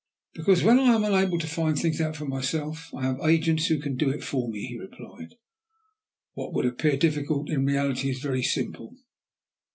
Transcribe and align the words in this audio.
"Because, 0.33 0.63
when 0.63 0.79
I 0.79 0.95
am 0.95 1.03
unable 1.03 1.37
to 1.37 1.45
find 1.45 1.77
things 1.77 2.01
out 2.01 2.15
for 2.15 2.25
myself, 2.25 2.91
I 2.91 3.03
have 3.03 3.19
agents 3.23 3.67
who 3.67 3.79
can 3.79 3.95
do 3.97 4.09
it 4.09 4.23
for 4.23 4.49
me," 4.49 4.65
he 4.65 4.75
replied. 4.79 5.35
"What 6.33 6.55
would 6.55 6.65
appear 6.65 6.97
difficult, 6.97 7.51
in 7.51 7.65
reality 7.67 8.09
is 8.09 8.17
very 8.17 8.41
simple. 8.41 8.95